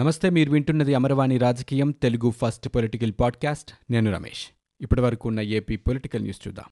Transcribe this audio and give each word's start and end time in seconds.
నమస్తే 0.00 0.30
మీరు 0.30 0.50
వింటున్నది 0.50 0.94
అమరవాణి 0.94 1.36
రాజకీయం 1.38 1.90
తెలుగు 2.02 2.30
ఫస్ట్ 2.30 2.66
పొలిటికల్ 2.68 3.12
పాడ్కాస్ట్ 3.20 3.70
నేను 3.90 4.08
రమేష్ 4.12 4.42
ఇప్పటి 4.80 5.00
వరకు 5.00 5.28
ఉన్న 5.28 5.40
ఏపీ 5.50 5.76
పొలిటికల్ 5.76 6.22
న్యూస్ 6.22 6.40
చూద్దాం 6.46 6.68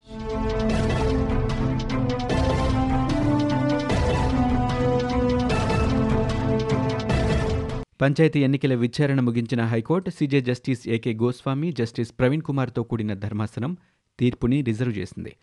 పంచాయతీ 8.00 8.40
ఎన్నికల 8.40 8.74
విచారణ 8.74 9.20
ముగించిన 9.20 9.62
high court 9.64 10.10
CJ 10.10 10.40
justice 10.40 10.88
A K 10.88 11.12
Goswami 11.14 11.72
justice 11.72 12.12
Praveen 12.18 12.42
కుమార్తో 12.42 12.82
కూడిన 12.82 13.14
ధర్మాసనం 13.14 13.72
తీర్పుని 14.18 14.60
రిజర్వ్ 14.62 14.98
చేసింది 14.98 15.32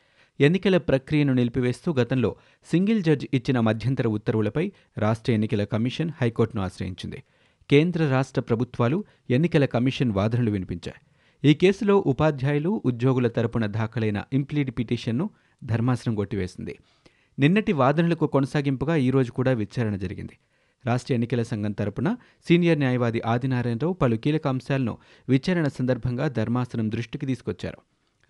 ఎన్నికల 0.39 0.77
ప్రక్రియను 0.83 1.33
నిలిపివేస్తూ 1.33 1.89
గతంలో 1.93 2.29
సింగిల్ 2.67 3.03
జడ్జ్ 3.03 3.25
ఇచ్చిన 3.33 3.59
మధ్యంతర 3.59 4.07
ఉత్తర్వులపై 4.09 4.65
రాష్ట్ర 4.97 5.31
ఎన్నికల 5.33 5.63
కమిషన్ 5.63 6.11
హైకోర్టును 6.21 6.61
ఆశ్రయించింది 6.61 7.19
కేంద్ర 7.69 8.01
రాష్ట్ర 8.09 8.41
ప్రభుత్వాలు 8.41 8.97
ఎన్నికల 9.29 9.65
కమిషన్ 9.65 10.11
వాదనలు 10.11 10.51
వినిపించాయి 10.51 10.99
ఈ 11.43 11.51
కేసులో 11.53 11.95
ఉపాధ్యాయులు 12.05 12.71
ఉద్యోగుల 12.85 13.27
తరపున 13.27 13.65
దాఖలైన 13.75 14.19
ఇంప్లీడ్ 14.33 14.71
పిటిషన్ను 14.77 15.25
ధర్మాసనం 15.61 16.13
కొట్టివేసింది 16.15 16.73
నిన్నటి 17.37 17.73
వాదనలకు 17.73 18.25
కొనసాగింపుగా 18.27 18.95
ఈరోజు 18.99 19.31
కూడా 19.31 19.51
విచారణ 19.53 19.95
జరిగింది 19.95 20.35
రాష్ట్ర 20.85 21.11
ఎన్నికల 21.13 21.41
సంఘం 21.43 21.73
తరపున 21.73 22.09
సీనియర్ 22.47 22.79
న్యాయవాది 22.79 23.19
ఆదినారాయణరావు 23.25 23.93
పలు 23.93 24.17
కీలక 24.17 24.47
అంశాలను 24.47 24.93
విచారణ 25.27 25.67
సందర్భంగా 25.77 26.27
ధర్మాసనం 26.37 26.87
దృష్టికి 26.89 27.25
తీసుకొచ్చారు 27.25 27.79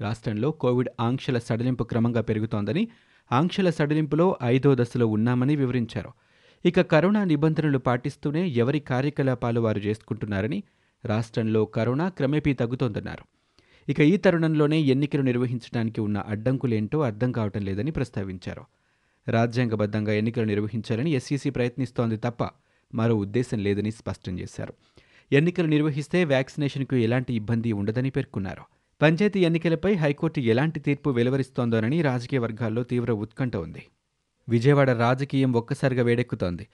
రాష్ట్రంలో 0.00 0.50
కోవిడ్ 0.62 0.90
ఆంక్షల 1.00 1.38
సడలింపు 1.40 1.84
క్రమంగా 1.84 2.22
పెరుగుతోందని 2.22 2.84
ఆంక్షల 3.32 3.70
సడలింపులో 3.70 4.28
ఐదో 4.48 4.72
దశలో 4.76 5.08
ఉన్నామని 5.08 5.56
వివరించారు 5.56 6.12
ఇక 6.66 6.82
కరోనా 6.82 7.24
నిబంధనలు 7.24 7.78
పాటిస్తూనే 7.78 8.48
ఎవరి 8.56 8.80
కార్యకలాపాలు 8.80 9.60
వారు 9.60 9.80
చేసుకుంటున్నారని 9.80 10.60
రాష్ట్రంలో 11.04 11.66
కరోనా 11.66 12.10
క్రమేపీ 12.10 12.54
తగ్గుతోందన్నారు 12.54 13.24
ఇక 13.88 14.00
ఈ 14.00 14.18
తరుణంలోనే 14.18 14.80
ఎన్నికలు 14.86 15.22
నిర్వహించడానికి 15.22 16.02
ఉన్న 16.02 16.18
అడ్డంకులేంటో 16.28 17.00
అర్థం 17.02 17.32
కావటం 17.32 17.62
లేదని 17.64 17.92
ప్రస్తావించారు 17.92 18.64
రాజ్యాంగబద్ధంగా 19.28 20.14
ఎన్నికలు 20.14 20.46
నిర్వహించాలని 20.46 21.12
ఎస్సీసీ 21.14 21.50
ప్రయత్నిస్తోంది 21.50 22.18
తప్ప 22.18 22.44
మరో 22.94 23.16
ఉద్దేశం 23.16 23.60
లేదని 23.60 23.92
స్పష్టం 23.92 24.40
చేశారు 24.40 24.74
ఎన్నికలు 25.32 25.68
నిర్వహిస్తే 25.68 26.24
వ్యాక్సినేషన్కు 26.24 26.96
ఎలాంటి 26.96 27.34
ఇబ్బంది 27.34 27.72
ఉండదని 27.72 28.10
పేర్కొన్నారు 28.10 28.64
పంచాయతీ 29.02 29.40
ఎన్నికలపై 29.40 29.94
హైకోర్టు 29.96 30.40
ఎలాంటి 30.46 30.80
తీర్పు 30.80 31.10
వెలువరిస్తోందోనని 31.10 32.02
రాజకీయ 32.02 32.40
వర్గాల్లో 32.40 32.84
తీవ్ర 32.84 33.12
ఉత్కంఠ 33.12 33.56
ఉంది 33.56 33.84
విజయవాడ 34.50 34.90
రాజకీయం 34.98 35.52
ఒక్కసారిగా 35.54 36.04
వేడెక్కుతోంది 36.04 36.66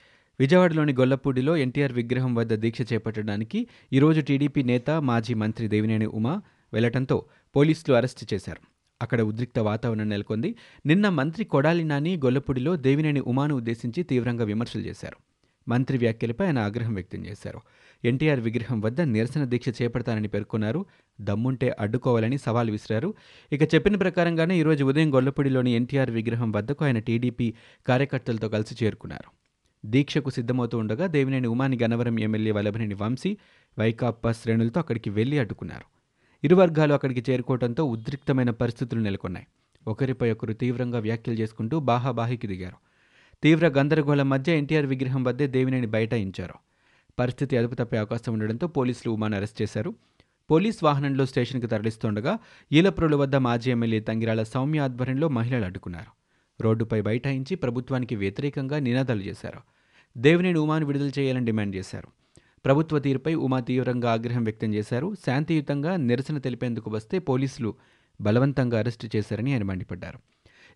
విజయవాడలోని 0.40 0.94
గొల్లపూడిలో 0.94 1.54
ఎన్టీఆర్ 1.58 1.94
విగ్రహం 1.94 2.32
వద్ద 2.36 2.54
దీక్ష 2.54 2.82
చేపట్టడానికి 2.82 3.60
ఈరోజు 3.92 4.22
టీడీపీ 4.22 4.64
నేత 4.64 4.90
మాజీ 5.04 5.34
మంత్రి 5.34 5.68
దేవినేని 5.68 6.06
ఉమా 6.14 6.34
వెళ్లటంతో 6.74 7.18
పోలీసులు 7.56 7.94
అరెస్టు 7.96 8.26
చేశారు 8.34 8.62
అక్కడ 9.02 9.22
ఉద్రిక్త 9.22 9.60
వాతావరణం 9.60 10.10
నెలకొంది 10.10 10.50
నిన్న 10.86 11.10
మంత్రి 11.10 11.44
కొడాలి 11.46 11.84
నాని 11.84 12.12
గొల్లపూడిలో 12.18 12.76
దేవినేని 12.78 13.22
ఉమాను 13.26 13.56
ఉద్దేశించి 13.56 14.04
తీవ్రంగా 14.04 14.46
విమర్శలు 14.46 14.82
చేశారు 14.82 15.18
మంత్రి 15.68 15.98
వ్యాఖ్యలపై 15.98 16.46
ఆయన 16.46 16.60
ఆగ్రహం 16.60 16.94
వ్యక్తం 16.94 17.22
చేశారు 17.26 17.60
ఎన్టీఆర్ 18.04 18.40
విగ్రహం 18.40 18.78
వద్ద 18.82 19.02
నిరసన 19.10 19.44
దీక్ష 19.44 19.70
చేపడతానని 19.78 20.28
పేర్కొన్నారు 20.28 20.82
దమ్ముంటే 21.20 21.70
అడ్డుకోవాలని 21.80 22.38
సవాల్ 22.38 22.72
విసిరారు 22.72 23.10
ఇక 23.52 23.64
చెప్పిన 23.74 23.96
ప్రకారంగానే 23.96 24.56
ఈరోజు 24.58 24.84
ఉదయం 24.84 25.14
గొల్లపూడిలోని 25.14 25.74
ఎన్టీఆర్ 25.76 26.12
విగ్రహం 26.12 26.52
వద్దకు 26.52 26.84
ఆయన 26.86 27.00
టీడీపీ 27.00 27.48
కార్యకర్తలతో 27.86 28.50
కలిసి 28.50 28.76
చేరుకున్నారు 28.84 29.30
దీక్షకు 29.84 30.30
సిద్ధమవుతూ 30.30 30.76
ఉండగా 30.78 31.08
దేవినేని 31.08 31.48
ఉమాని 31.48 31.78
గనవరం 31.84 32.16
ఎమ్మెల్యే 32.20 32.52
వలభనేని 32.52 32.96
వంశీ 32.96 33.32
వైకాపా 33.78 34.32
శ్రేణులతో 34.32 34.80
అక్కడికి 34.80 35.10
వెళ్లి 35.10 35.40
అడ్డుకున్నారు 35.40 35.86
ఇరు 36.44 36.56
వర్గాలు 36.56 36.94
అక్కడికి 36.94 37.22
చేరుకోవడంతో 37.30 37.84
ఉద్రిక్తమైన 37.86 38.52
పరిస్థితులు 38.60 39.02
నెలకొన్నాయి 39.02 39.48
ఒకరిపై 39.86 40.28
ఒకరు 40.32 40.54
తీవ్రంగా 40.54 41.00
వ్యాఖ్యలు 41.00 41.38
చేసుకుంటూ 41.40 41.76
బాహాబాహికి 41.80 42.48
దిగారు 42.48 42.78
తీవ్ర 43.44 43.68
గందరగోళం 43.68 44.28
మధ్య 44.30 44.52
ఎన్టీఆర్ 44.58 44.86
విగ్రహం 44.86 45.22
వద్దే 45.24 45.48
దేవినేని 45.48 45.88
బయటాయించారు 45.88 46.56
పరిస్థితి 47.18 47.54
అదుపు 47.58 47.76
తప్పే 47.76 47.98
అవకాశం 47.98 48.32
ఉండడంతో 48.34 48.68
పోలీసులు 48.76 49.10
ఉమాను 49.12 49.36
అరెస్ట్ 49.36 49.60
చేశారు 49.62 49.92
పోలీస్ 50.50 50.80
వాహనంలో 50.84 51.24
స్టేషన్కు 51.26 51.68
తరలిస్తుండగా 51.68 52.34
ఈలప్రోలు 52.72 53.18
వద్ద 53.18 53.36
మాజీ 53.46 53.70
ఎమ్మెల్యే 53.72 54.00
తంగిరాల 54.10 54.42
సౌమ్య 54.52 54.80
ఆధ్వర్యంలో 54.80 55.28
మహిళలు 55.30 55.66
అడ్డుకున్నారు 55.66 56.12
రోడ్డుపై 56.60 57.00
బైఠాయించి 57.02 57.54
ప్రభుత్వానికి 57.56 58.16
వ్యతిరేకంగా 58.16 58.78
నినాదాలు 58.80 59.24
చేశారు 59.30 59.62
దేవినేని 60.16 60.60
ఉమాను 60.60 60.86
విడుదల 60.86 61.12
చేయాలని 61.18 61.46
డిమాండ్ 61.46 61.74
చేశారు 61.76 62.10
ప్రభుత్వ 62.66 63.00
తీరుపై 63.00 63.34
ఉమా 63.46 63.60
తీవ్రంగా 63.62 64.12
ఆగ్రహం 64.12 64.44
వ్యక్తం 64.44 64.70
చేశారు 64.74 65.08
శాంతియుతంగా 65.26 65.92
నిరసన 66.06 66.38
తెలిపేందుకు 66.40 66.90
వస్తే 66.90 67.18
పోలీసులు 67.28 67.72
బలవంతంగా 68.20 68.78
అరెస్టు 68.80 69.10
చేశారని 69.16 69.52
ఆయన 69.52 69.64
మండిపడ్డారు 69.64 70.20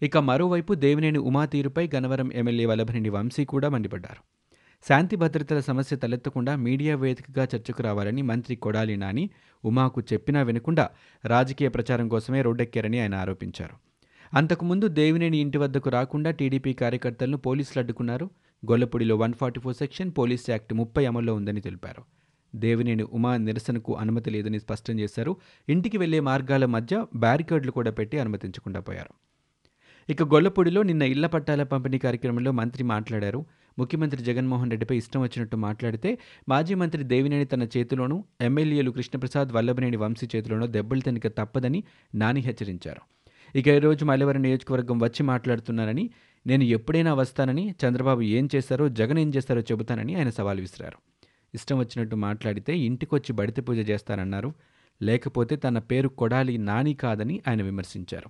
ఇక 0.01 0.17
మరోవైపు 0.25 0.73
దేవినేని 0.83 1.22
ఉమా 1.25 1.45
తీరుపై 1.45 1.85
గనవరం 1.95 2.29
ఎమ్మెల్యే 2.33 2.66
వల్లభనేని 2.66 3.09
వంశీ 3.09 3.44
కూడా 3.45 3.69
మండిపడ్డారు 3.69 4.22
శాంతి 4.85 5.16
భద్రతల 5.16 5.59
సమస్య 5.59 5.94
తలెత్తకుండా 5.97 6.53
మీడియా 6.57 6.94
వేదికగా 6.95 7.44
చర్చకు 7.44 7.81
రావాలని 7.83 8.22
మంత్రి 8.22 8.55
కొడాలి 8.55 8.95
నాని 8.97 9.23
ఉమాకు 9.63 10.00
చెప్పినా 10.13 10.41
వినకుండా 10.41 10.85
రాజకీయ 11.23 11.69
ప్రచారం 11.69 12.07
కోసమే 12.07 12.41
రోడ్డెక్కారని 12.41 13.00
ఆయన 13.00 13.16
ఆరోపించారు 13.16 13.75
అంతకుముందు 14.33 14.85
దేవినేని 14.94 15.38
ఇంటి 15.39 15.57
వద్దకు 15.57 15.89
రాకుండా 15.89 16.31
టీడీపీ 16.31 16.73
కార్యకర్తలను 16.73 17.38
పోలీసులు 17.38 17.79
అడ్డుకున్నారు 17.79 18.25
గొల్లపూడిలో 18.63 19.16
one 19.17 19.33
forty 19.33 19.59
four 19.59 19.75
section 19.75 20.11
police 20.17 20.45
act 20.50 20.73
ముప్పై 20.73 21.03
అమల్లో 21.05 21.33
ఉందని 21.35 21.61
తెలిపారు 21.61 22.01
దేవినేని 22.53 23.05
ఉమా 23.11 23.31
నిరసనకు 23.38 23.91
అనుమతి 23.95 24.29
లేదని 24.31 24.59
స్పష్టం 24.59 25.00
చేశారు 25.00 25.31
ఇంటికి 25.67 25.97
వెళ్లే 25.97 26.19
మార్గాల 26.19 26.66
మధ్య 26.66 26.94
బ్యారికేడ్లు 27.16 27.72
కూడా 27.72 27.91
పెట్టి 27.91 28.19
అనుమతించకుండా 28.19 28.79
పోయారు 28.79 29.13
ఇక 30.09 30.23
గొల్లపూడిలో 30.23 30.83
నిన్న 30.83 31.03
ఇళ్ల 31.03 31.25
పట్టాల 31.27 31.63
పంపిణీ 31.63 31.97
కార్యక్రమంలో 31.97 32.51
మంత్రి 32.51 32.83
మాట్లాడారు 32.83 33.41
ముఖ్యమంత్రి 33.77 34.22
జగన్మోహన్ 34.23 34.72
రెడ్డిపై 34.72 34.97
ఇష్టం 34.97 35.22
వచ్చినట్టు 35.22 35.57
మాట్లాడితే 35.57 36.09
మాజీ 36.47 36.75
మంత్రి 36.75 37.03
దేవినేని 37.03 37.45
తన 37.45 37.63
చేతిలోనూ 37.75 38.17
ఎమ్మెల్యేలు 38.41 38.91
కృష్ణప్రసాద్ 38.91 39.51
వల్లభనేని 39.51 39.97
వంశీ 39.97 40.27
చేతిలోనూ 40.35 40.67
దెబ్బలు 40.67 41.01
తినక 41.01 41.27
తప్పదని 41.38 41.81
నాని 42.16 42.41
హెచ్చరించారు 42.41 43.03
ఇక 43.55 43.67
ఈ 43.67 43.79
రోజు 43.79 44.03
మలవర 44.05 44.38
నియోజకవర్గం 44.38 44.97
వచ్చి 45.00 45.22
మాట్లాడుతున్నారని 45.23 46.03
నేను 46.45 46.63
ఎప్పుడైనా 46.69 47.13
వస్తానని 47.13 47.63
చంద్రబాబు 47.83 48.22
ఏం 48.31 48.45
చేస్తారో 48.55 48.88
జగన్ 48.88 49.19
ఏం 49.19 49.29
చేస్తారో 49.29 49.61
చెబుతానని 49.61 50.13
ఆయన 50.16 50.29
సవాల్ 50.29 50.59
విసిరారు 50.59 51.00
ఇష్టం 51.53 51.77
వచ్చినట్టు 51.79 52.16
మాట్లాడితే 52.16 52.73
ఇంటికొచ్చి 52.79 53.33
బడితి 53.33 53.61
పూజ 53.61 53.89
చేస్తానన్నారు 53.89 54.51
లేకపోతే 55.01 55.55
తన 55.55 55.77
పేరు 55.89 56.09
కొడాలి 56.16 56.55
నాని 56.63 56.94
కాదని 56.94 57.35
ఆయన 57.47 57.61
విమర్శించారు 57.61 58.29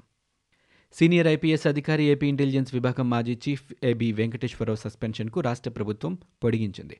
సీనియర్ 0.95 1.27
ఐపీఎస్ 1.27 1.65
అధికారి 1.67 2.03
ఏపీ 2.03 2.27
ఇంటెలిజెన్స్ 2.27 2.71
విభాగం 2.73 3.09
మాజీ 3.09 3.33
చీఫ్ 3.43 3.67
ఏబి 3.83 4.07
వెంకటేశ్వరరావు 4.11 4.79
సస్పెన్షన్కు 4.79 5.39
రాష్ట్ర 5.39 5.69
ప్రభుత్వం 5.69 6.13
పొడిగించింది 6.43 6.97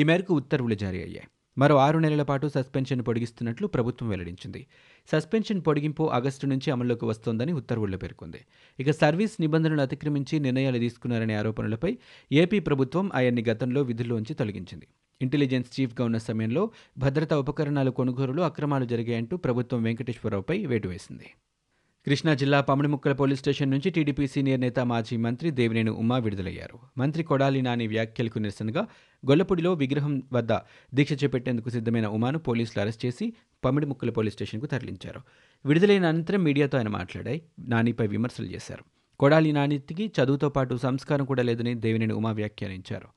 ఈ 0.00 0.04
మేరకు 0.04 0.32
ఉత్తర్వులు 0.34 0.74
జారీ 0.74 0.98
అయ్యాయి 1.02 1.28
మరో 1.56 1.76
ఆరు 1.76 1.98
నెలల 1.98 2.22
పాటు 2.22 2.46
సస్పెన్షన్ 2.48 3.00
పొడిగిస్తున్నట్లు 3.02 3.66
ప్రభుత్వం 3.66 4.08
వెల్లడించింది 4.08 4.60
సస్పెన్షన్ 5.08 5.60
పొడిగింపు 5.60 6.04
ఆగస్టు 6.08 6.46
నుంచి 6.46 6.70
అమల్లోకి 6.70 7.06
వస్తోందని 7.06 7.52
ఉత్తర్వుల్లో 7.52 7.98
పేర్కొంది 7.98 8.40
ఇక 8.78 8.90
సర్వీస్ 8.90 9.34
నిబంధనలు 9.40 9.82
అతిక్రమించి 9.82 10.38
నిర్ణయాలు 10.38 10.78
తీసుకున్నారనే 10.78 11.34
ఆరోపణలపై 11.34 11.92
ఏపీ 12.30 12.60
ప్రభుత్వం 12.60 13.10
ఆయన్ని 13.14 13.44
గతంలో 13.48 13.82
విధుల్లోంచి 13.82 14.34
తొలగించింది 14.34 14.88
ఇంటెలిజెన్స్ 15.20 15.80
చీఫ్గా 15.80 16.04
ఉన్న 16.04 16.18
సమయంలో 16.18 16.64
భద్రతా 16.98 17.36
ఉపకరణాలు 17.38 17.90
కొనుగోలు 17.90 18.42
అక్రమాలు 18.42 18.84
జరిగాయంటూ 18.84 19.36
ప్రభుత్వం 19.36 19.82
వెంకటేశ్వరరావుపై 19.82 20.58
వేటు 20.66 20.88
వేసింది 20.88 21.28
కృష్ణా 22.08 22.32
జిల్లా 22.34 22.58
పమిడిముక్కల 22.60 23.12
పోలీస్ 23.12 23.40
స్టేషన్ 23.40 23.70
నుంచి 23.70 23.88
టీడీపీ 23.90 24.26
సీనియర్ 24.26 24.60
నేత 24.60 24.80
మాజీ 24.82 25.16
మంత్రి 25.16 25.48
దేవినేని 25.50 25.92
ఉమా 25.92 26.16
విడుదలయ్యారు 26.18 26.76
మంత్రి 26.98 27.22
కొడాలి 27.22 27.60
నాని 27.62 27.86
వ్యాఖ్యలకు 27.86 28.38
నిరసనగా 28.38 28.82
గొల్లపూడిలో 29.22 29.70
విగ్రహం 29.74 30.14
వద్ద 30.32 30.52
దీక్ష 30.92 31.12
చేపట్టేందుకు 31.22 31.70
సిద్ధమైన 31.70 32.06
ఉమాను 32.08 32.38
పోలీసులు 32.38 32.80
అరెస్ట్ 32.80 33.04
చేసి 33.04 33.26
పమిడిముక్కల 33.62 34.10
పోలీస్ 34.10 34.36
స్టేషన్కు 34.36 34.66
తరలించారు 34.66 35.20
విడుదలైన 35.64 36.06
అనంతరం 36.06 36.42
మీడియాతో 36.44 36.78
ఆయన 36.78 36.92
మాట్లాడాయి 36.94 37.40
నానిపై 37.68 38.06
విమర్శలు 38.06 38.46
చేశారు 38.46 38.84
కొడాలి 39.20 39.52
నానికి 39.52 40.06
చదువుతో 40.18 40.48
పాటు 40.48 40.80
సంస్కారం 40.82 41.26
కూడా 41.26 41.42
లేదని 41.42 41.74
దేవినేని 41.84 42.12
ఉమా 42.12 42.32
వ్యాఖ్యానించారు 42.32 43.10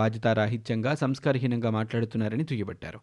బాధ్యతారాహిత్యంగా 0.00 0.94
సంస్కారహీనంగా 0.94 1.70
మాట్లాడుతున్నారని 1.70 2.44
దుయ్యబట్టారు 2.44 3.00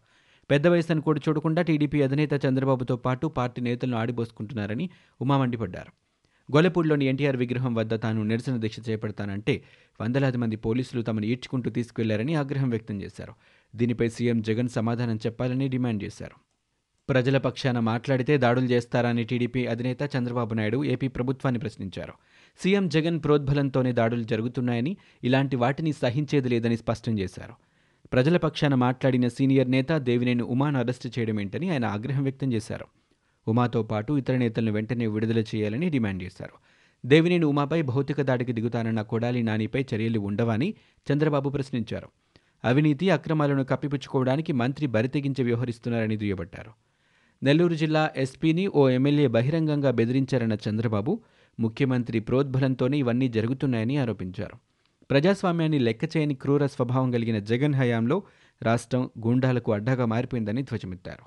పెద్ద 0.50 0.66
వయసును 0.66 1.02
కూడా 1.02 1.20
చూడకుండా 1.26 1.60
టీడీపీ 1.62 1.98
అధినేత 2.02 2.34
చంద్రబాబుతో 2.44 2.94
పాటు 2.96 3.26
పార్టీ 3.36 3.60
నేతలను 3.60 3.96
ఆడిపోసుకుంటున్నారని 3.96 4.86
ఉమా 5.20 5.36
మండిపడ్డారు 5.36 5.92
గొల్లపూడిలోని 6.48 7.04
ఎన్టీఆర్ 7.06 7.36
విగ్రహం 7.36 7.72
వద్ద 7.74 7.94
తాను 8.02 8.22
నిరసన 8.22 8.56
దీక్ష 8.56 8.78
చేపడతానంటే 8.88 9.54
వందలాది 10.00 10.38
మంది 10.38 10.56
పోలీసులు 10.56 11.02
తమను 11.02 11.26
ఈడ్చుకుంటూ 11.26 11.70
తీసుకువెళ్లారని 11.70 12.34
ఆగ్రహం 12.36 12.70
వ్యక్తం 12.70 12.96
చేశారు 13.02 13.34
దీనిపై 13.74 14.08
సీఎం 14.08 14.40
జగన్ 14.42 14.68
సమాధానం 14.68 15.18
చెప్పాలని 15.26 15.68
డిమాండ్ 15.68 16.02
చేశారు 16.04 16.36
ప్రజల 17.08 17.36
పక్షాన 17.38 17.78
మాట్లాడితే 17.84 18.34
దాడులు 18.38 18.66
చేస్తారని 18.66 19.24
టీడీపీ 19.24 19.62
అధినేత 19.66 20.02
చంద్రబాబు 20.16 20.54
నాయుడు 20.54 20.78
ఏపీ 20.84 21.08
ప్రభుత్వాన్ని 21.08 21.60
ప్రశ్నించారు 21.60 22.14
సీఎం 22.60 22.84
జగన్ 22.88 23.18
ప్రోద్బలంతోనే 23.20 23.92
దాడులు 23.92 24.24
జరుగుతున్నాయని 24.24 24.92
ఇలాంటి 25.22 25.56
వాటిని 25.56 25.92
సహించేది 25.92 26.48
లేదని 26.48 26.76
స్పష్టం 26.76 27.14
చేశారు 27.18 27.54
ప్రజల 28.12 28.36
పక్షాన 28.36 28.74
మాట్లాడిన 28.82 29.26
సీనియర్ 29.28 29.70
నేత 29.70 29.92
దేవినేని 30.06 30.44
ఉమాను 30.52 30.78
అరెస్టు 30.78 31.08
చేయడమేంటని 31.08 31.66
ఆయన 31.70 31.84
ఆగ్రహం 31.92 32.22
వ్యక్తం 32.22 32.48
చేశారు 32.52 32.86
ఉమాతో 33.46 33.80
పాటు 33.82 34.12
ఇతర 34.12 34.34
నేతలను 34.36 34.72
వెంటనే 34.72 35.06
విడుదల 35.06 35.40
చేయాలని 35.50 35.86
డిమాండ్ 35.88 36.20
చేశారు 36.22 36.56
దేవినేని 37.04 37.46
ఉమాపై 37.46 37.78
భౌతిక 37.82 38.20
దాడికి 38.22 38.52
దిగుతానన్న 38.52 39.02
కొడాలి 39.02 39.40
నానిపై 39.42 39.82
చర్యలు 39.92 40.20
ఉండవని 40.20 40.68
చంద్రబాబు 41.06 41.50
ప్రశ్నించారు 41.50 42.08
అవినీతి 42.64 43.06
అక్రమాలను 43.10 43.64
కప్పిపుచ్చుకోవడానికి 43.64 44.52
మంత్రి 44.54 44.88
బరితెగించి 44.88 45.44
వ్యవహరిస్తున్నారని 45.44 46.16
దుయ్యబట్టారు 46.16 46.72
నెల్లూరు 47.42 47.74
జిల్లా 47.74 48.02
ఎస్పీని 48.16 48.66
ఓ 48.74 48.84
ఎమ్మెల్యే 48.90 49.28
బహిరంగంగా 49.28 49.92
బెదిరించారన్న 49.92 50.58
చంద్రబాబు 50.66 51.14
ముఖ్యమంత్రి 51.58 52.20
ప్రోద్బలంతోనే 52.20 52.98
ఇవన్నీ 52.98 53.28
జరుగుతున్నాయని 53.28 53.96
ఆరోపించారు 53.96 54.58
ప్రజాస్వామ్యాన్ని 55.12 55.78
లెక్క 55.78 56.04
చేయని 56.12 56.34
క్రూర 56.34 56.66
స్వభావం 56.66 57.08
కలిగిన 57.10 57.38
జగన్ 57.48 57.74
హయాంలో 57.74 58.16
రాష్ట్రం 58.60 59.02
గుండాలకు 59.26 59.70
అడ్డాగా 59.72 60.04
మారిపోయిందని 60.06 60.62
ధ్వజమెత్తారు 60.62 61.24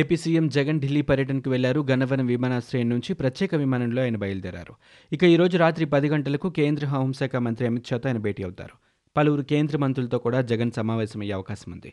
ఏపీ 0.00 0.16
సీఎం 0.16 0.46
జగన్ 0.48 0.80
ఢిల్లీ 0.80 1.02
పర్యటనకు 1.02 1.50
వెళ్లారు 1.50 1.80
గన్నవరం 1.90 2.26
విమానాశ్రయం 2.26 2.88
నుంచి 2.88 3.14
ప్రత్యేక 3.14 3.54
విమానంలో 3.54 4.00
ఆయన 4.02 4.16
బయలుదేరారు 4.16 4.74
ఇక 5.12 5.22
ఈరోజు 5.24 5.56
రాత్రి 5.56 5.86
పది 5.86 6.08
గంటలకు 6.08 6.50
కేంద్ర 6.50 6.86
హోంశాఖ 6.86 7.36
మంత్రి 7.36 7.66
అమిత్ 7.66 7.90
షాతో 7.90 8.08
ఆయన 8.08 8.18
భేటీ 8.18 8.42
అవుతారు 8.42 8.76
పలువురు 9.16 9.44
కేంద్ర 9.44 9.76
మంత్రులతో 9.76 10.18
కూడా 10.18 10.40
జగన్ 10.42 10.72
సమావేశమయ్యే 10.72 11.34
అవకాశం 11.34 11.70
ఉంది 11.72 11.90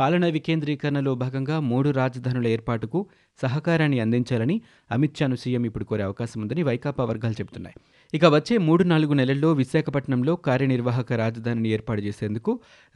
పాలన 0.00 0.26
వికేంద్రీకరణలో 0.28 1.12
భాగంగా 1.14 1.56
మూడు 1.66 1.90
రాజధానుల 1.90 2.46
ఏర్పాటుకు 2.46 3.00
సహకారాన్ని 3.38 4.00
అందించాలని 4.00 4.56
అమిత్ 4.90 5.18
షాను 5.18 5.36
సీఎం 5.36 5.64
ఇప్పుడు 5.64 5.84
కోరే 5.84 6.02
అవకాశం 6.02 6.40
ఉందని 6.40 6.62
వైకాపా 6.62 7.04
వర్గాలు 7.04 7.36
చెబుతున్నాయి 7.40 7.76
ఇక 8.12 8.24
వచ్చే 8.26 8.58
మూడు 8.58 8.84
నాలుగు 8.84 9.14
నెలల్లో 9.14 9.48
విశాఖపట్నంలో 9.52 10.32
కార్యనిర్వాహక 10.46 11.12
రాజధానిని 11.12 11.68
ఏర్పాటు 11.68 12.02
చేసేందుకు 12.02 12.52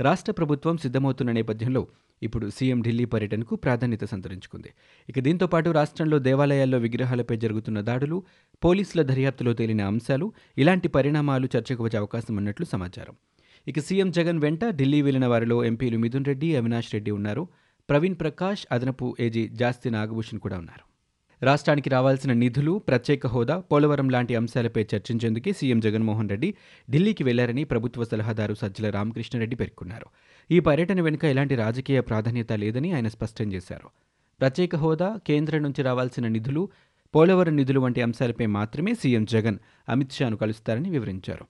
రాష్ట్ర 0.00 0.32
ప్రభుత్వం 0.32 0.76
సిద్ధమవుతున్న 0.78 1.30
నేపథ్యంలో 1.32 1.82
ఇప్పుడు 2.22 2.46
సీఎం 2.48 2.78
ఢిల్లీ 2.82 3.04
పర్యటనకు 3.04 3.54
ప్రాధాన్యత 3.56 4.04
సంతరించుకుంది 4.04 4.70
ఇక 5.08 5.18
దీంతో 5.20 5.46
పాటు 5.46 5.68
రాష్ట్రంలో 5.70 6.18
దేవాలయాల్లో 6.18 6.78
విగ్రహాలపై 6.78 7.36
జరుగుతున్న 7.36 7.80
దాడులు 7.80 8.18
పోలీసుల 8.62 9.02
దర్యాప్తులో 9.02 9.52
తేలిన 9.52 9.82
అంశాలు 9.84 10.28
ఇలాంటి 10.56 10.88
పరిణామాలు 10.88 11.48
చర్చకు 11.56 11.84
వచ్చే 11.84 11.98
అవకాశం 11.98 12.36
ఉన్నట్లు 12.36 12.66
సమాచారం 12.66 13.16
ఇక 13.66 13.80
సీఎం 13.80 14.10
జగన్ 14.10 14.38
వెంట 14.38 14.64
ఢిల్లీ 14.74 15.00
వెళ్లిన 15.02 15.26
వారిలో 15.26 15.64
ఎంపీలు 15.64 15.98
మిథున్ 15.98 16.24
రెడ్డి 16.24 16.50
అవినాష్ 16.56 16.92
రెడ్డి 16.94 17.10
ఉన్నారు 17.10 17.44
ప్రవీణ్ 17.88 18.20
ప్రకాష్ 18.20 18.64
అదనపు 18.72 19.08
ఏజీ 19.20 19.44
జాస్తి 19.54 19.90
నాగభూషణ్ 19.90 20.40
కూడా 20.40 20.58
ఉన్నారు 20.58 20.84
రాష్ట్రానికి 21.42 21.88
రావాల్సిన 21.90 22.32
నిధులు 22.32 22.72
ప్రత్యేక 22.88 23.26
హోదా 23.26 23.54
పోలవరం 23.70 24.08
లాంటి 24.10 24.34
అంశాలపై 24.36 24.82
చర్చించేందుకే 24.90 25.52
సీఎం 25.52 25.78
జగన్మోహన్ 25.80 26.28
రెడ్డి 26.28 26.48
ఢిల్లీకి 26.88 27.24
వెళ్లారని 27.24 27.64
ప్రభుత్వ 27.64 28.04
సలహాదారు 28.04 28.54
సజ్జల 28.54 28.90
రామకృష్ణారెడ్డి 28.90 29.56
పేర్కొన్నారు 29.56 30.08
ఈ 30.50 30.58
పర్యటన 30.60 31.00
వెనుక 31.00 31.24
ఎలాంటి 31.24 31.54
రాజకీయ 31.54 32.00
ప్రాధాన్యత 32.00 32.52
లేదని 32.54 32.90
ఆయన 32.92 33.08
స్పష్టం 33.08 33.48
చేశారు 33.52 33.88
ప్రత్యేక 34.40 34.76
హోదా 34.76 35.08
కేంద్రం 35.26 35.62
నుంచి 35.62 35.82
రావాల్సిన 35.82 36.26
నిధులు 36.28 36.64
పోలవరం 37.14 37.56
నిధులు 37.56 37.80
వంటి 37.80 38.00
అంశాలపై 38.02 38.46
మాత్రమే 38.50 38.94
సీఎం 38.94 39.24
జగన్ 39.24 39.58
అమిత్ 39.88 40.12
షాను 40.12 40.36
కలుస్తారని 40.36 40.90
వివరించారు 40.90 41.44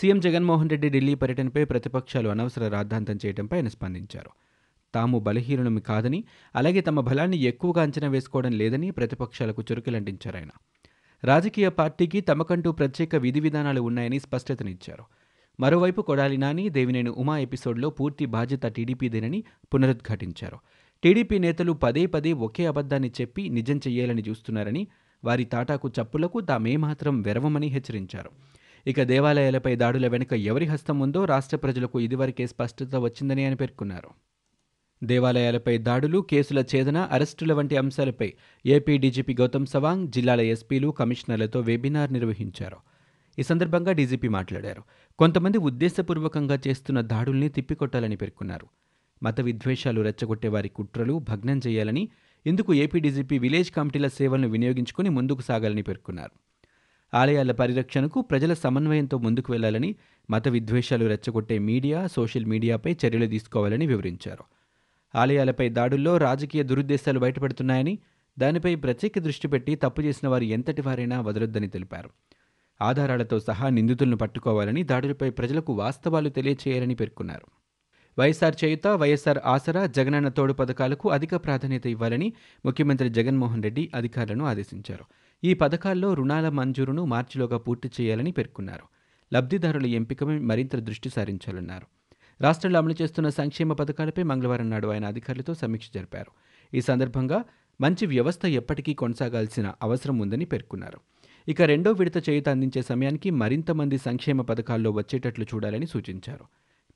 సీఎం 0.00 0.18
జగన్మోహన్ 0.20 0.70
రెడ్డి 0.70 0.88
ఢిల్లీ 0.88 1.14
పర్యటనపై 1.14 1.64
ప్రతిపక్షాలు 1.64 2.28
అనవసర 2.28 2.68
రాద్ధాంతం 2.68 3.18
చేయడంపై 3.24 3.56
ఆయన 3.56 3.68
స్పందించారు 3.68 4.30
తాము 4.94 5.18
బలహీనమి 5.20 5.82
కాదని 5.82 6.20
అలాగే 6.54 6.80
తమ 6.80 7.00
బలాన్ని 7.00 7.38
ఎక్కువగా 7.44 7.82
అంచనా 7.82 8.08
వేసుకోవడం 8.08 8.54
లేదని 8.58 8.88
ప్రతిపక్షాలకు 8.90 9.62
చురుకులంటించారాయన 9.62 10.52
రాజకీయ 11.22 11.68
పార్టీకి 11.74 12.18
తమకంటూ 12.20 12.70
ప్రత్యేక 12.72 13.16
విధి 13.16 13.40
విధానాలు 13.40 13.80
ఉన్నాయని 13.80 14.18
స్పష్టతనిచ్చారు 14.18 15.04
మరోవైపు 15.58 16.00
కొడాలి 16.02 16.36
నాని 16.36 16.64
దేవినేని 16.68 17.10
ఉమా 17.16 17.34
ఎపిసోడ్లో 17.38 17.88
పూర్తి 17.90 18.24
బాధ్యత 18.26 18.66
టీడీపీదేనని 18.68 19.40
పునరుద్ఘాటించారు 19.74 20.58
టీడీపీ 21.02 21.36
నేతలు 21.38 21.72
పదే 21.82 22.02
పదే 22.06 22.32
ఒకే 22.42 22.64
అబద్ధాన్ని 22.66 23.10
చెప్పి 23.20 23.42
నిజం 23.50 23.78
చెయ్యాలని 23.86 24.22
చూస్తున్నారని 24.22 24.82
వారి 25.22 25.44
తాటాకు 25.44 25.88
చప్పులకు 25.96 26.38
తామేమాత్రం 26.42 27.14
వెరవమని 27.22 27.68
హెచ్చరించారు 27.68 28.30
ఇక 28.86 29.02
దేవాలయాలపై 29.04 29.72
దాడుల 29.76 30.06
వెనుక 30.08 30.32
ఎవరి 30.44 30.66
హస్తం 30.66 30.96
ఉందో 30.98 31.20
రాష్ట్ర 31.24 31.56
ప్రజలకు 31.56 31.98
ఇదివరకే 32.00 32.46
స్పష్టత 32.46 32.96
వచ్చిందని 33.04 33.42
ఆయన 33.44 33.56
పేర్కొన్నారు 33.56 34.10
దేవాలయాలపై 35.04 35.74
దాడులు 35.78 36.18
కేసుల 36.22 36.60
ఛేదన 36.70 36.98
అరెస్టుల 37.10 37.52
వంటి 37.52 37.76
అంశాలపై 37.76 38.28
ఏపీ 38.64 38.94
డీజీపీ 38.98 39.34
గౌతమ్ 39.34 39.66
సవాంగ్ 39.66 40.08
జిల్లాల 40.08 40.40
ఎస్పీలు 40.46 40.90
కమిషనర్లతో 40.92 41.60
వెబినార్ 41.60 42.12
నిర్వహించారు 42.12 42.78
ఈ 43.38 43.42
సందర్భంగా 43.42 43.92
డీజీపీ 43.92 44.28
మాట్లాడారు 44.28 44.82
కొంతమంది 45.18 45.58
ఉద్దేశపూర్వకంగా 45.58 46.58
చేస్తున్న 46.66 47.00
దాడుల్ని 47.06 47.48
తిప్పికొట్టాలని 47.48 48.16
పేర్కొన్నారు 48.16 48.66
మత 49.22 49.40
విద్వేషాలు 49.40 50.00
రెచ్చగొట్టే 50.02 50.48
వారి 50.48 50.68
కుట్రలు 50.68 51.14
భగ్నం 51.28 51.58
చేయాలని 51.58 52.02
ఇందుకు 52.46 52.70
ఏపీ 52.74 52.98
డీజీపీ 53.00 53.36
విలేజ్ 53.38 53.70
కమిటీల 53.70 54.06
సేవలను 54.16 54.48
వినియోగించుకుని 54.48 55.10
ముందుకు 55.10 55.42
సాగాలని 55.42 55.82
పేర్కొన్నారు 55.82 56.34
ఆలయాల 57.12 57.52
పరిరక్షణకు 57.52 58.20
ప్రజల 58.20 58.52
సమన్వయంతో 58.54 59.18
ముందుకు 59.18 59.52
వెళ్లాలని 59.52 59.90
మత 60.28 60.48
విద్వేషాలు 60.48 61.06
రెచ్చగొట్టే 61.06 61.58
మీడియా 61.68 61.98
సోషల్ 62.06 62.46
మీడియాపై 62.46 62.92
చర్యలు 63.04 63.26
తీసుకోవాలని 63.26 63.86
వివరించారు 63.86 64.44
ఆలయాలపై 65.14 65.66
దాడుల్లో 65.68 66.12
రాజకీయ 66.18 66.62
దురుద్దేశాలు 66.62 67.18
బయటపడుతున్నాయని 67.18 67.94
దానిపై 68.36 68.72
ప్రత్యేక 68.74 69.18
దృష్టి 69.18 69.48
పెట్టి 69.48 69.72
తప్పు 69.76 70.00
చేసిన 70.02 70.28
వారు 70.28 70.46
ఎంతటి 70.50 70.82
వారైనా 70.82 71.16
వదలొద్దని 71.20 71.68
తెలిపారు 71.68 72.10
ఆధారాలతో 72.80 73.36
సహా 73.38 73.66
నిందితులను 73.68 74.16
పట్టుకోవాలని 74.16 74.82
దాడులపై 74.82 75.28
ప్రజలకు 75.30 75.72
వాస్తవాలు 75.74 76.28
తెలియచేయాలని 76.28 76.94
పేర్కొన్నారు 76.94 77.46
వైఎస్ఆర్ 78.18 78.56
చేయుత 78.64 78.86
వైఎస్ఆర్ 78.86 79.40
ఆసరా 79.44 79.86
జగనన్న 79.86 80.28
తోడు 80.28 80.52
పథకాలకు 80.52 81.06
అధిక 81.10 81.34
ప్రాధాన్యత 81.36 81.86
ఇవ్వాలని 81.86 82.28
ముఖ్యమంత్రి 82.64 83.08
జగన్మోహన్ 83.08 83.64
రెడ్డి 83.64 83.84
అధికారులను 83.94 84.44
ఆదేశించారు 84.44 85.06
ఈ 85.42 85.54
పథకాల్లో 85.54 86.10
రుణాల 86.14 86.48
మంజూరును 86.48 87.04
మార్చిలోగా 87.04 87.58
పూర్తి 87.58 87.88
చేయాలని 87.96 88.32
పేర్కొన్నారు 88.32 88.86
లబ్ధిదారుల 89.32 89.86
ఎంపికపై 89.94 90.38
మరింత 90.50 90.76
దృష్టి 90.80 91.08
సారించాలన్నారు 91.10 91.86
రాష్ట్రంలో 92.40 92.78
అమలు 92.78 92.96
చేస్తున్న 93.00 93.28
సంక్షేమ 93.30 93.72
పథకాలపై 93.72 94.22
మంగళవారం 94.22 94.68
నాడు 94.70 94.88
ఆయన 94.90 95.04
అధికారులతో 95.04 95.52
సమీక్ష 95.54 95.88
జరిపారు 95.94 96.32
ఈ 96.72 96.80
సందర్భంగా 96.80 97.38
మంచి 97.80 98.04
వ్యవస్థ 98.06 98.44
ఎప్పటికీ 98.54 98.92
కొనసాగాల్సిన 98.94 99.66
అవసరం 99.82 100.16
ఉందని 100.18 100.44
పేర్కొన్నారు 100.44 100.98
ఇక 101.48 101.62
రెండో 101.62 101.90
విడత 101.92 102.18
చేయుత 102.28 102.48
అందించే 102.48 102.82
సమయానికి 102.82 103.30
మరింత 103.34 103.70
మంది 103.70 103.96
సంక్షేమ 103.98 104.40
పథకాల్లో 104.40 104.90
వచ్చేటట్లు 104.90 105.44
చూడాలని 105.44 105.86
సూచించారు 105.86 106.44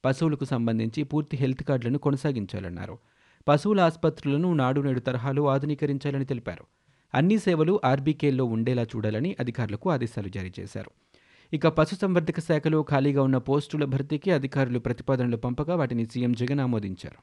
పశువులకు 0.05 0.45
సంబంధించి 0.45 1.03
పూర్తి 1.03 1.37
హెల్త్ 1.37 1.63
కార్డులను 1.63 1.99
కొనసాగించాలన్నారు 1.99 2.97
పశువుల 3.47 3.81
ఆసుపత్రులను 3.81 4.49
నాడు 4.55 4.81
నేడు 4.81 5.01
తరహాలో 5.01 5.43
ఆధునీకరించాలని 5.47 6.25
తెలిపారు 6.25 6.65
అన్ని 7.15 7.37
సేవలు 7.39 7.75
ఆర్బీకేల్లో 7.85 8.45
ఉండేలా 8.47 8.85
చూడాలని 8.93 9.31
అధికారులకు 9.41 9.87
ఆదేశాలు 9.91 10.29
జారీ 10.29 10.53
చేశారు 10.61 10.91
ఇక 11.53 11.67
పశుసంవర్ధక 11.77 12.41
శాఖలో 12.41 12.79
ఖాళీగా 12.83 13.23
ఉన్న 13.23 13.39
పోస్టుల 13.45 13.85
భర్తీకి 13.85 14.31
అధికారులు 14.31 14.79
ప్రతిపాదనలు 14.79 15.37
పంపగా 15.37 15.75
వాటిని 15.75 16.05
సీఎం 16.05 16.33
జగన్ 16.33 16.61
ఆమోదించారు 16.61 17.21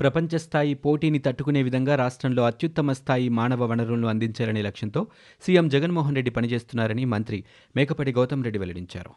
ప్రపంచ 0.00 0.38
స్థాయి 0.38 0.74
పోటీని 0.76 1.18
తట్టుకునే 1.18 1.60
విధంగా 1.62 1.94
రాష్ట్రంలో 1.94 2.42
అత్యుత్తమ 2.44 2.92
స్థాయి 2.92 3.28
మానవ 3.30 3.66
వనరులను 3.66 4.08
అందించాలనే 4.08 4.62
లక్ష్యంతో 4.62 5.02
సీఎం 5.42 5.68
జగన్మోహన్ 5.68 6.16
రెడ్డి 6.16 6.32
పనిచేస్తున్నారని 6.36 7.04
మంత్రి 7.04 7.38
మేకపాటి 7.74 8.12
గౌతమ్ 8.12 8.44
రెడ్డి 8.44 8.58
వెల్లడించారు 8.58 9.12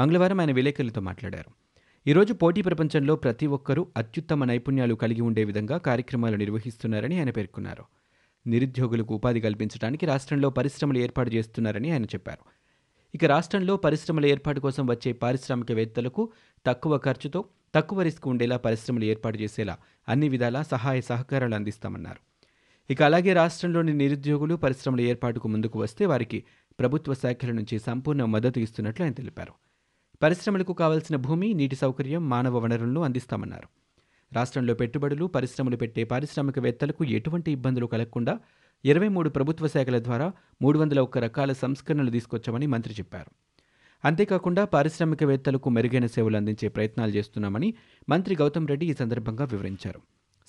మంగళవారం 0.00 0.40
ఆయన 0.40 0.52
విలేకరులతో 0.52 1.02
మాట్లాడారు 1.02 1.52
ఈరోజు 2.06 2.32
పోటీ 2.34 2.60
ప్రపంచంలో 2.62 3.16
ప్రతి 3.16 3.46
ఒక్కరూ 3.48 3.84
అత్యుత్తమ 3.96 4.44
నైపుణ్యాలు 4.44 4.96
కలిగి 5.02 5.22
ఉండే 5.22 5.44
విధంగా 5.44 5.76
కార్యక్రమాలు 5.84 6.36
నిర్వహిస్తున్నారని 6.36 7.16
ఆయన 7.18 7.30
పేర్కొన్నారు 7.30 7.84
నిరుద్యోగులకు 8.46 9.12
ఉపాధి 9.14 9.40
కల్పించడానికి 9.40 10.04
రాష్ట్రంలో 10.06 10.50
పరిశ్రమలు 10.50 10.98
ఏర్పాటు 10.98 11.30
చేస్తున్నారని 11.30 11.90
ఆయన 11.90 12.06
చెప్పారు 12.14 12.42
ఇక 13.14 13.24
రాష్ట్రంలో 13.24 13.74
పరిశ్రమల 13.76 14.26
ఏర్పాటు 14.26 14.60
కోసం 14.60 14.84
వచ్చే 14.86 15.10
పారిశ్రామికవేత్తలకు 15.22 16.22
తక్కువ 16.66 16.96
ఖర్చుతో 16.98 17.40
తక్కువ 17.74 18.02
రిస్క్ 18.02 18.26
ఉండేలా 18.26 18.56
పరిశ్రమలు 18.56 19.04
ఏర్పాటు 19.04 19.38
చేసేలా 19.38 19.74
అన్ని 20.08 20.28
విధాలా 20.28 20.60
సహాయ 20.70 21.00
సహకారాలు 21.00 21.54
అందిస్తామన్నారు 21.54 22.20
ఇక 22.90 23.02
అలాగే 23.02 23.32
రాష్ట్రంలోని 23.32 23.92
నిరుద్యోగులు 23.94 24.54
పరిశ్రమల 24.56 25.02
ఏర్పాటుకు 25.02 25.46
ముందుకు 25.48 25.76
వస్తే 25.78 26.06
వారికి 26.06 26.38
ప్రభుత్వ 26.78 27.14
శాఖల 27.14 27.52
నుంచి 27.52 27.76
సంపూర్ణ 27.78 28.22
మద్దతు 28.30 28.60
ఇస్తున్నట్లు 28.60 29.04
ఆయన 29.04 29.14
తెలిపారు 29.14 29.54
పరిశ్రమలకు 30.22 30.72
కావాల్సిన 30.72 31.16
భూమి 31.18 31.48
నీటి 31.54 31.76
సౌకర్యం 31.76 32.22
మానవ 32.28 32.58
వనరులను 32.58 33.00
అందిస్తామన్నారు 33.02 33.68
రాష్ట్రంలో 34.32 34.74
పెట్టుబడులు 34.74 35.24
పరిశ్రమలు 35.26 35.76
పెట్టే 35.76 36.02
పారిశ్రామికవేత్తలకు 36.04 37.02
ఎటువంటి 37.12 37.48
ఇబ్బందులు 37.52 37.86
కలగకుండా 37.86 38.34
ఇరవై 38.84 39.08
మూడు 39.08 39.28
ప్రభుత్వ 39.28 39.66
శాఖల 39.68 39.98
ద్వారా 39.98 40.26
మూడు 40.60 40.76
వందల 40.78 41.00
ఒక్క 41.00 41.18
రకాల 41.18 41.50
సంస్కరణలు 41.60 42.10
తీసుకొచ్చామని 42.10 42.66
మంత్రి 42.66 42.94
చెప్పారు 42.98 43.30
అంతేకాకుండా 44.04 44.62
పారిశ్రామికవేత్తలకు 44.72 45.70
మెరుగైన 45.70 46.06
సేవలు 46.06 46.36
అందించే 46.36 46.68
ప్రయత్నాలు 46.68 47.12
చేస్తున్నామని 47.12 47.68
మంత్రి 48.08 48.34
గౌతమ్ 48.36 48.66
రెడ్డి 48.66 48.86
ఈ 48.86 48.96
సందర్భంగా 48.98 49.44
వివరించారు 49.44 50.00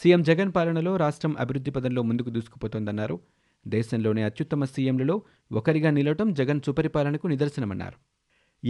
సీఎం 0.00 0.22
జగన్ 0.22 0.52
పాలనలో 0.52 0.94
రాష్ట్రం 0.96 1.34
అభివృద్ధి 1.40 1.72
పదంలో 1.72 2.04
ముందుకు 2.04 2.30
దూసుకుపోతోందన్నారు 2.30 3.18
దేశంలోనే 3.66 4.22
అత్యుత్తమ 4.24 4.64
సీఎంలలో 4.74 5.16
ఒకరిగా 5.52 5.92
నిలవటం 5.92 6.30
జగన్ 6.34 6.62
సుపరిపాలనకు 6.66 7.28
నిదర్శనమన్నారు 7.28 7.98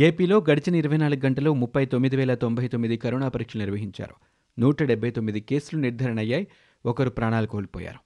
ఏపీలో 0.00 0.38
గడిచిన 0.42 0.76
ఇరవై 0.76 0.98
నాలుగు 0.98 1.22
గంటల్లో 1.22 1.52
ముప్పై 1.54 1.84
తొమ్మిది 1.86 2.16
వేల 2.18 2.34
తొంభై 2.36 2.68
తొమ్మిది 2.68 2.96
కరోనా 2.98 3.28
పరీక్షలు 3.28 3.62
నిర్వహించారు 3.62 4.16
నూట 4.58 4.84
డెబ్బై 4.84 5.12
తొమ్మిది 5.12 5.42
కేసులు 5.42 5.80
నిర్ధారణ 5.82 6.20
అయ్యాయి 6.20 6.46
ఒకరు 6.86 7.12
ప్రాణాలు 7.12 7.48
కోల్పోయారు 7.48 8.02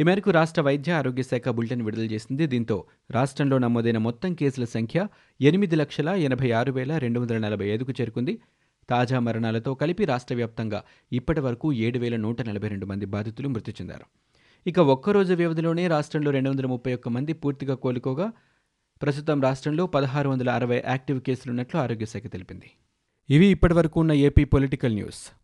ఈ 0.00 0.02
మేరకు 0.02 0.30
రాష్ట్ర 0.30 0.60
వైద్య 0.62 0.90
ఆరోగ్య 0.92 1.22
శాఖ 1.22 1.48
బులెటిన్ 1.50 1.82
విడుదల 1.82 2.06
చేసింది 2.12 2.44
దీంతో 2.46 2.76
రాష్ట్రంలో 3.10 3.56
నమోదైన 3.58 3.98
మొత్తం 4.00 4.30
కేసుల 4.34 4.64
సంఖ్య 4.72 5.00
ఎనిమిది 5.40 5.76
లక్షల 5.76 6.10
ఎనభై 6.24 6.48
ఆరు 6.58 6.72
వేల 6.72 6.92
రెండు 6.96 7.20
వందల 7.20 7.38
నలభై 7.38 7.66
ఐదుకు 7.70 7.92
చేరుకుంది 7.98 8.34
తాజా 8.88 9.18
మరణాలతో 9.20 9.72
కలిపి 9.74 10.04
రాష్ట్ర 10.04 10.34
వ్యాప్తంగా 10.34 10.80
ఇప్పటి 11.12 11.40
వరకు 11.40 11.66
ఏడు 11.82 11.98
వేల 11.98 12.16
నూట 12.16 12.48
నలభై 12.48 12.68
రెండు 12.68 12.86
మంది 12.86 13.08
బాధితులు 13.08 13.48
మృతి 13.48 13.74
చెందారు 13.78 14.06
ఇక 14.66 14.78
ఒక్కరోజు 14.90 15.34
వ్యవధిలోనే 15.34 15.84
రాష్ట్రంలో 15.88 16.30
రెండు 16.30 16.50
వందల 16.50 16.66
ముప్పై 16.66 16.94
ఒక్క 16.94 17.08
మంది 17.08 17.34
పూర్తిగా 17.42 17.76
కోలుకోగా 17.82 18.28
ప్రస్తుతం 19.00 19.38
రాష్ట్రంలో 19.42 19.86
పదహారు 19.92 20.28
వందల 20.28 20.50
అరవై 20.52 20.80
యాక్టివ్ 20.84 21.20
కేసులున్నట్లు 21.20 21.78
ఆరోగ్య 21.78 22.06
శాఖ 22.06 22.26
తెలిపింది 22.32 22.70
ఇవి 23.28 23.48
ఇప్పటివరకు 23.50 23.98
ఉన్న 24.00 24.12
ఏపీ 24.22 24.44
పొలిటికల్ 24.52 24.94
న్యూస్ 24.94 25.22